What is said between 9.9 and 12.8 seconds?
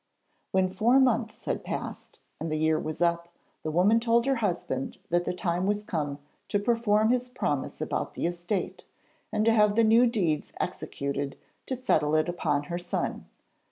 deeds executed to settle it upon her